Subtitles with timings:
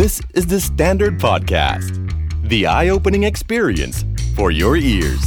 [0.00, 1.92] This is the Standard Podcast,
[2.52, 3.96] the eye opening experience
[4.36, 5.22] for your ears.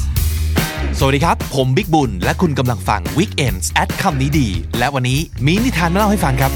[0.99, 6.51] สวัสดีครับ ผมบิ๊กบุญ และคุณกำลังฟัง Weekends at คำนี้ดี และวันนี้มีนิทานมาเล่าให้ฟังครับ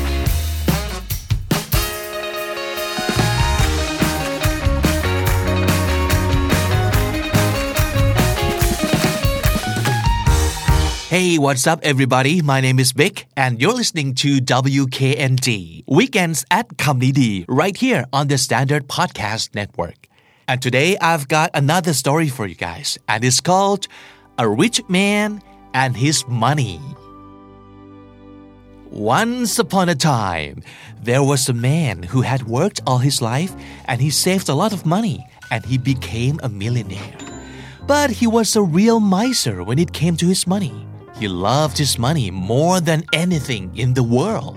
[11.18, 12.44] Hey, what's up, everybody?
[12.44, 18.27] My name is Vic, and you're listening to WKND Weekends at Kamnidi right here on
[18.27, 20.08] the Standard Podcast Network.
[20.48, 23.88] And today I've got another story for you guys, and it's called
[24.38, 25.41] A Rich Man
[25.74, 26.80] and His Money.
[28.91, 30.62] Once upon a time,
[31.02, 33.55] there was a man who had worked all his life
[33.86, 37.18] and he saved a lot of money and he became a millionaire.
[37.88, 40.87] But he was a real miser when it came to his money.
[41.20, 44.55] He loved his money more than anything in the world.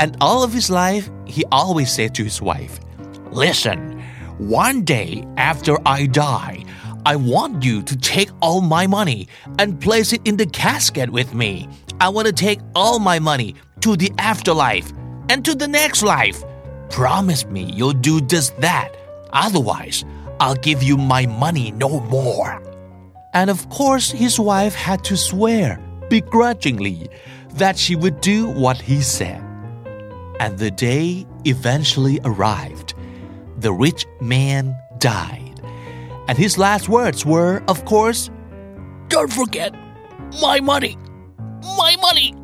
[0.00, 2.80] And all of his life, he always said to his wife,
[3.30, 4.02] Listen,
[4.38, 6.64] one day after I die,
[7.06, 9.28] I want you to take all my money
[9.60, 11.68] and place it in the casket with me.
[12.00, 14.92] I want to take all my money to the afterlife
[15.28, 16.42] and to the next life.
[16.90, 18.96] Promise me you'll do just that.
[19.32, 20.04] Otherwise,
[20.40, 22.60] I'll give you my money no more.
[23.34, 25.80] And of course, his wife had to swear
[26.12, 27.08] begrudgingly
[27.54, 29.42] that she would do what he said.
[30.40, 32.92] And the day eventually arrived.
[33.56, 35.58] The rich man died.
[36.28, 38.30] And his last words were, of course,
[39.08, 39.74] Don't forget
[40.42, 40.98] my money!
[41.78, 42.34] My money!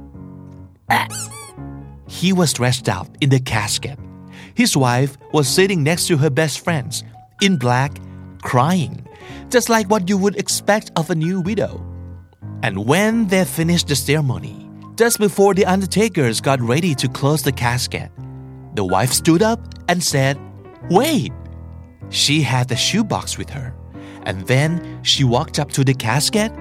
[2.07, 3.99] He was stretched out in the casket.
[4.55, 7.05] His wife was sitting next to her best friends,
[7.43, 7.99] in black,
[8.41, 9.07] crying,
[9.51, 11.88] just like what you would expect of a new widow.
[12.63, 17.53] And when they finished the ceremony, just before the undertakers got ready to close the
[17.53, 18.11] casket,
[18.75, 20.39] the wife stood up and said,
[20.91, 21.33] Wait!
[22.11, 23.75] She had the shoebox with her,
[24.25, 26.53] and then she walked up to the casket,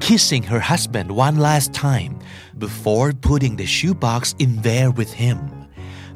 [0.00, 2.18] kissing her husband one last time
[2.56, 5.38] before putting the shoebox in there with him.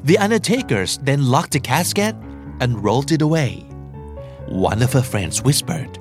[0.03, 2.15] The undertakers then locked the casket
[2.59, 3.59] and rolled it away.
[4.47, 5.99] One of her friends whispered,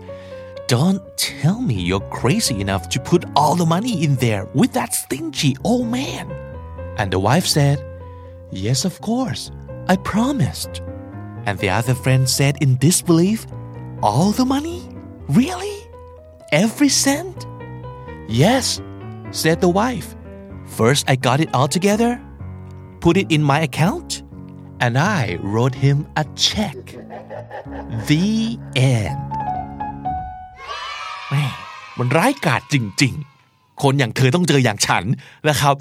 [0.68, 4.94] Don't tell me you're crazy enough to put all the money in there with that
[4.94, 6.28] stingy old man.
[6.98, 7.78] And the wife said,
[8.50, 9.52] Yes, of course.
[9.88, 10.82] I promised.
[11.44, 13.46] And the other friend said in disbelief,
[14.02, 14.88] All the money?
[15.28, 15.88] Really?
[16.50, 17.46] Every cent?
[18.26, 18.80] Yes,
[19.30, 20.16] said the wife.
[20.66, 22.20] First, I got it all together,
[23.00, 24.24] put it in my account,
[24.80, 26.74] and I wrote him a check.
[28.08, 29.25] The end.
[31.30, 31.44] แม่
[31.98, 33.14] มันร้ายกาจจริง
[33.48, 35.04] ๆ คนอย่างเธอต้องเจออย่างฉัน
[35.48, 35.74] นะครับ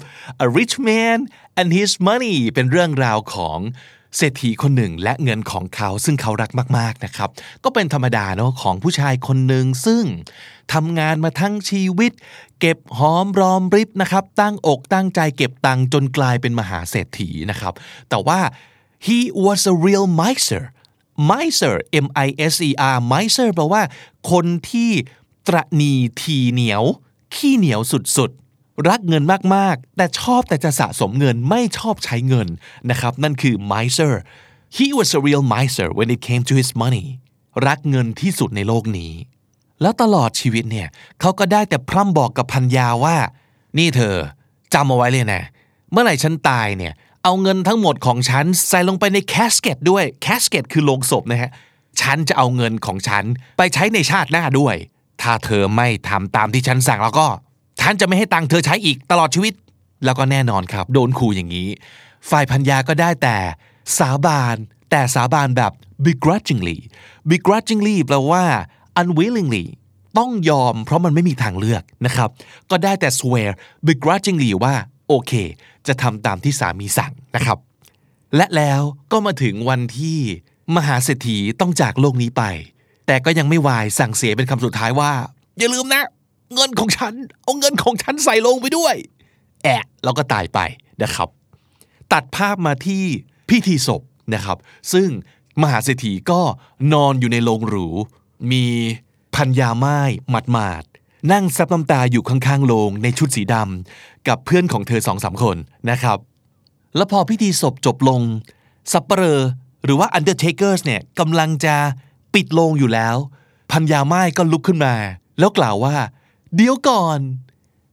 [0.44, 1.18] A rich man
[1.60, 3.58] and his money เป็นเรื่องราวของ
[4.16, 7.30] เศรษฐีคนหนึ่งและเงินของเขาซึ่งเขารักมาก ๆนะครับ
[7.64, 10.04] ก็เป็นธรรมดาเนาะของผู้ชายคนหนึ่งซึ่ง
[10.72, 12.12] ทำงานมาทั้งชีวิต
[12.60, 17.74] เก็บหอมรอมริบนะครับ ตั้งอกตั้งใจเก็บตังจนกลายเป็นมหาเศรษฐีนะครับ
[18.08, 18.40] แต่ว่า
[19.06, 20.62] he was a real miser
[21.30, 21.74] miser
[22.04, 23.82] m i s e r miser แปลว่า
[24.30, 24.90] คนที่
[25.48, 26.82] ตระนีทีเหนียว
[27.34, 29.22] ขี้เหนียวสุดๆ รักเงิน
[29.54, 32.48] มากๆ แต่ชอบแต่จะสะสมเงินไม่ชอบใช้เงิน
[32.90, 34.12] นะครับ นั่นคือ miser
[34.76, 37.06] he was a real miser when it came to his money
[37.66, 39.12] รักเงินที่สุดในโลกนี้
[39.82, 40.88] แล้วตลอดชีวิตเนี่ย
[41.20, 43.16] เขาก็ได้แต่พร่ำบอกกับพันยาว่า
[43.78, 44.16] นี่เธอ
[44.74, 45.42] จำเอาไว้เลยนะ
[45.90, 46.92] เมื่อไหร่ฉันตายเนี่ย
[47.24, 51.50] เอาเงินทั้งหมดของฉันใส่ลงไปในแคสเกตด้วยแคสเกตคือโลงศพนะฮะ
[52.00, 53.24] ฉันจะเอาเงินของฉัน
[53.56, 54.76] ไปใช้ในชาติหน้าด้วย
[55.22, 57.28] ถ้าเธอไม่ทำตามที่ฉันสั่งแล้วก็
[57.80, 59.54] ฉันจะไม่ให้ตังค์เธอใช้อีกตลอดชีวิต
[60.04, 61.68] แล้วก็แน่นอนครับ โดนขู่อย่างนี้
[62.30, 63.36] ฝ่ายพันยาก็ได้แต่
[63.98, 64.56] สาบาน
[64.90, 65.72] แต่สาบานแบบ
[66.06, 66.78] begrudgingly
[67.30, 68.44] begrudgingly แปลว่า
[69.00, 69.64] unwillingly
[70.18, 72.30] ต้องยอมเพราะมันไม่มีทางเลือกนะครับ
[72.70, 73.50] ก็ได้แต่ swear
[73.88, 74.74] begrudgingly ว่า
[75.08, 75.32] โอเค
[75.86, 77.58] จะทำตามที่สามีสั่งนะครับ
[78.36, 78.80] และแล้ว
[79.12, 80.18] ก็มาถึงวันที่
[80.76, 82.42] มหาเศรษฐีต้องจากโลกนี้ไป
[83.06, 85.12] แต่ก็ยังไม่วายสั่งเสียเป็นคำสุดท้ายว่า
[85.58, 86.02] อย่าลืมนะ
[86.54, 87.14] เงินของฉัน
[87.44, 88.94] เอาเงินของฉันใส่ลงไปด้วย
[89.62, 90.58] แอะแล้วก็ตายไป
[91.02, 91.28] นะครับ
[92.12, 93.04] ตัดภาพมาที่
[93.48, 94.02] พิธีศพ
[94.34, 94.58] นะครับ
[94.92, 95.08] ซึ่ง
[95.62, 96.40] มหาเศรษฐีก็
[96.92, 97.86] นอนอยู่ในโรงหรู
[98.52, 98.64] มี
[99.34, 99.98] พันยาไม้
[100.30, 105.56] หมัดหมาดๆนั่งซับน้ำตาอยู่ข้างๆโรงในชุดสีดำกับเพื่อนของเธอสองสามคน
[105.90, 106.18] นะครับ
[106.96, 108.20] แล้วพอพิธีศพจบลง
[108.92, 109.40] สับเปลอ
[109.84, 111.76] หรือว่า undertakers เนี่ยกำลังจะ
[112.36, 113.16] ปิดโลงอยู่แล้ว
[113.72, 114.94] พันยาไม้ก็ลุกขึ้นมา
[115.38, 115.96] แล้วกล่าวว่า
[116.54, 117.18] เดี๋ยวก่อน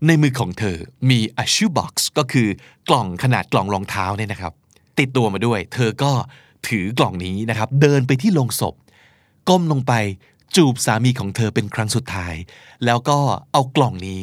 [0.08, 0.78] ในมือของเธอ
[1.10, 2.48] มี a shoe box ก็คือ
[2.90, 4.54] กล่องขนาดกล่องรองเท้าเนี่ยนะครับ
[5.00, 6.12] ติดตัวมาด้วย เธอก็
[6.68, 8.76] ถือกล่องนี้นะครับ เดินไปที่โลงศพ
[9.50, 9.94] ก้มลงไป
[10.56, 12.36] จูบสามีของเธอเป็นครั้งสุดท้าย
[12.86, 13.20] แล้วก็
[13.52, 14.22] เอากล่องนี้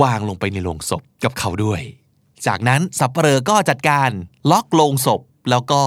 [0.00, 1.80] วางลงไปในโลงศพกับเขาด้วย
[2.46, 4.10] จากนั้นสับเปลอก็จัดการ
[4.50, 5.20] ล็อกโลงศพ
[5.50, 5.82] แล้วก็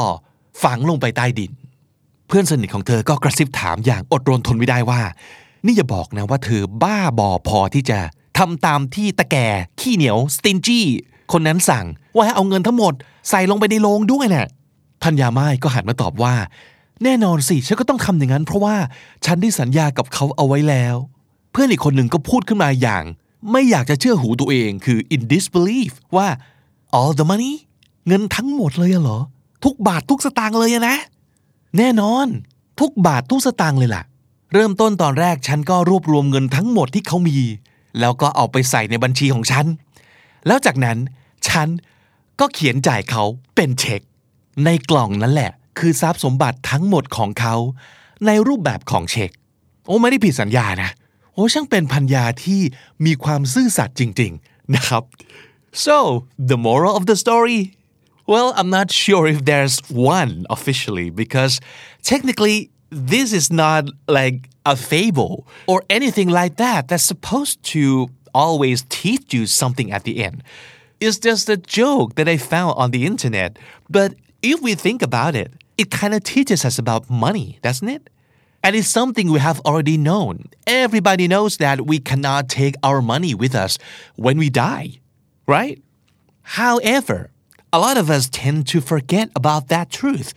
[0.64, 1.52] ฝังลงไปใต้ดิน
[2.28, 5.02] เพื่อนสนิทของเธอก็กระซิบถามอย่างอดรนทนไม่ได้ว่า
[5.66, 8.00] นี่อย่าบอกนะว่าเธอบ้าบอพอที่จะ
[8.38, 9.48] ทำตามที่ตะแก่
[9.80, 10.86] ขี้เหนียวสตินจี้
[11.32, 11.86] คนนั้นสั่ง
[12.16, 12.94] ว่าให้เอาเงินทั้งหมด
[13.30, 14.48] ใส่ลงไปในโลงด้วยนะ่ะ
[15.04, 16.34] ธัญญาไม้ก็หันมาตอบว่า
[17.04, 18.76] แน่นอนสิฉันก็ต้องทำอย่างนั้น เพราะว่า
[19.26, 20.96] ฉันได้สัญญากับเขาเอาไว้แล้ว
[21.52, 23.04] เพื่อนอีกคนหนึ่งก็พูดขึ้นมาอย่าง
[23.52, 26.28] ไม่อยากจะเชื่อหูตัวเองคือ in disbelief ว่า
[26.98, 27.54] all the money
[28.08, 29.20] เงินทั้งหมดเลยเหรอ
[29.64, 30.98] ทุกบาททุกสตางค์เลยนะ
[31.78, 32.28] แน่นอน
[32.80, 34.04] ทุกบาททุกสตางค์เลยล่ะ
[34.54, 37.38] เริ่มต้นตอนแรกฉันก็รวบรวมเงินทั้งหมดที่เขามี
[38.00, 39.66] แล้วก็เอาไปใส่ในบัญชีของฉัน
[40.48, 40.98] แล้วจากนั้น
[41.48, 41.68] ฉัน
[42.40, 43.24] ก็เขียนจ่ายเขา
[43.56, 44.02] เป็นเช็ค
[44.66, 47.56] ในกล่องนั้นแหละ คือทรัพย์สมบัติทั้งหมดของเขา
[48.26, 49.32] ในรูปแบบของเช็ค
[49.86, 50.90] โอ้ไม่ได้ผิดสัญญานะ
[51.34, 52.62] โอ้ช่างเป็นพันยาที่
[53.06, 55.04] มีความซื่อสัตย์จริง ๆนะครับ
[55.86, 55.98] so
[56.50, 57.60] the moral of the story
[58.28, 61.60] well I'm not sure if there's one officially because
[62.02, 68.86] technically this is not like a fable or anything like that that's supposed to always
[68.90, 70.44] teach you something at the end
[71.00, 73.58] it's just a joke that I found on the internet
[73.90, 78.10] but if we think about it it kind of teaches us about money doesn't it
[78.64, 80.46] and it's something we have already known.
[80.66, 83.78] Everybody knows that we cannot take our money with us
[84.16, 85.02] when we die,
[85.46, 85.84] right?
[86.44, 87.30] However,
[87.74, 90.36] a lot of us tend to forget about that truth.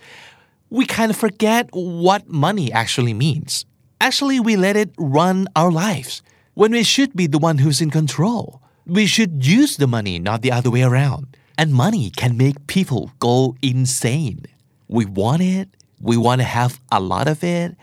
[0.71, 3.63] We kind of forget what money actually means.
[4.01, 6.23] Actually, we let it run our lives
[6.55, 8.59] when we should be the one who's in control.
[8.87, 11.37] We should use the money, not the other way around.
[11.59, 14.45] And money can make people go insane.
[14.87, 15.69] We want it,
[16.01, 17.75] we want to have a lot of it,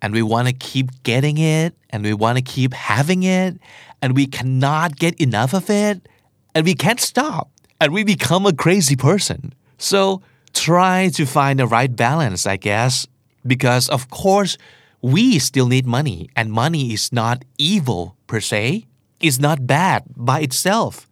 [0.00, 3.58] and we want to keep getting it and we want to keep having it
[4.00, 6.08] and we cannot get enough of it
[6.54, 7.50] and we can't stop
[7.82, 9.52] and we become a crazy person.
[9.76, 10.22] So
[10.54, 13.08] try to find the right balance, I guess,
[13.44, 14.56] because of course
[15.02, 18.86] we still need money and money is not evil per se.
[19.18, 21.08] It's not bad by itself,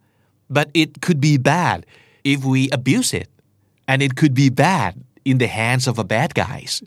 [0.49, 1.85] but it could be bad
[2.23, 3.27] if we abuse it
[3.85, 4.95] and it could be bad
[5.25, 6.81] in the hands of a bad guys.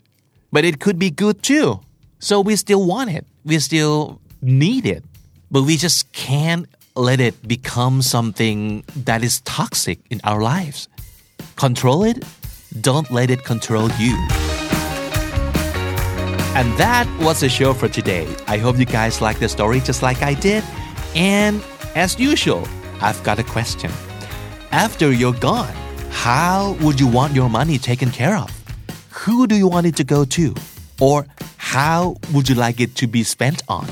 [0.51, 1.81] But it could be good too
[2.17, 3.23] so we still want it.
[3.45, 5.03] We still need it.
[5.51, 10.87] But we just can't let it become something that is toxic in our lives.
[11.57, 12.23] Control it.
[12.81, 14.15] Don't let it control you.
[16.55, 18.33] And that was the show for today.
[18.47, 20.63] I hope you guys liked the story just like I did.
[21.13, 21.61] And
[21.95, 22.65] as usual,
[23.01, 23.91] I've got a question.
[24.71, 25.73] After you're gone,
[26.11, 28.49] how would you want your money taken care of?
[29.11, 30.55] Who do you want it to go to?
[31.01, 31.25] Or
[31.57, 33.87] how would you like it to be spent on?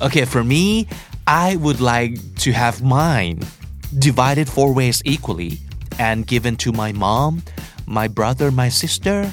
[0.00, 0.86] Okay, for me,
[1.30, 3.38] I would like to have mine
[3.96, 5.60] divided four ways equally
[5.96, 7.44] and given to my mom,
[7.86, 9.30] my brother, my sister,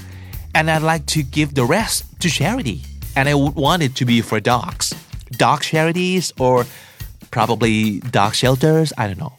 [0.54, 2.84] and I'd like to give the rest to charity.
[3.16, 4.94] And I would want it to be for dogs,
[5.32, 6.68] dog charities, or
[7.32, 8.94] probably dog shelters.
[8.96, 9.34] I don't know.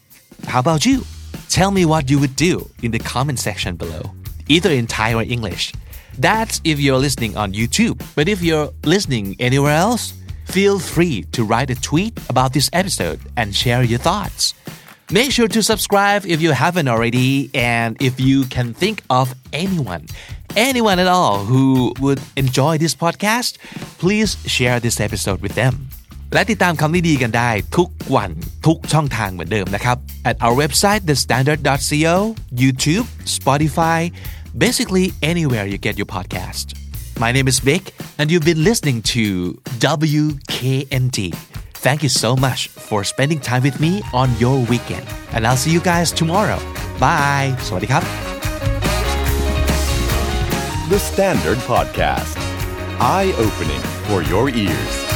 [0.48, 1.04] How about you?
[1.48, 4.10] Tell me what you would do in the comment section below,
[4.48, 5.72] either in Thai or English.
[6.18, 8.02] That's if you're listening on YouTube.
[8.16, 10.12] But if you're listening anywhere else,
[10.57, 14.53] feel free to write a tweet about this episode and share your thoughts.
[15.11, 20.05] Make sure to subscribe if you haven't already, and if you can think of anyone,
[20.55, 23.57] anyone at all who would enjoy this podcast,
[23.97, 25.89] please share this episode with them.
[26.33, 28.31] และติดตามคำนี้ดีกันได้ทุกวัน
[28.65, 29.97] ทุกช่องทางเหมือนเดิมนะครับ
[30.29, 32.15] at our website thestandard.co
[32.61, 33.07] YouTube
[33.37, 33.99] Spotify
[34.65, 36.76] basically anywhere you get your podcast.
[37.18, 41.34] my name is Vic, and you've been listening to WKND.
[41.74, 45.06] Thank you so much for spending time with me on your weekend.
[45.32, 46.58] And I'll see you guys tomorrow.
[46.98, 47.54] Bye.
[47.66, 48.02] สวัสดีครับ
[50.92, 52.34] The Standard Podcast.
[53.16, 55.07] Eye-opening for your ears.